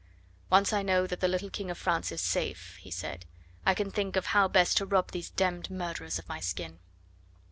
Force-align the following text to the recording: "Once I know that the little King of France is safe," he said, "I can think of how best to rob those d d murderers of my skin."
"Once 0.49 0.73
I 0.73 0.81
know 0.81 1.05
that 1.05 1.19
the 1.19 1.27
little 1.27 1.51
King 1.51 1.69
of 1.69 1.77
France 1.77 2.11
is 2.11 2.21
safe," 2.21 2.77
he 2.77 2.89
said, 2.89 3.27
"I 3.67 3.75
can 3.75 3.91
think 3.91 4.15
of 4.15 4.25
how 4.25 4.47
best 4.47 4.77
to 4.77 4.85
rob 4.87 5.11
those 5.11 5.29
d 5.29 5.47
d 5.61 5.71
murderers 5.71 6.17
of 6.17 6.27
my 6.27 6.39
skin." 6.39 6.79